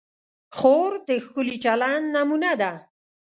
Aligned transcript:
خور 0.57 0.91
د 1.09 1.09
ښکلي 1.25 1.57
چلند 1.65 2.05
نمونه 2.15 2.51
ده. 2.61 2.71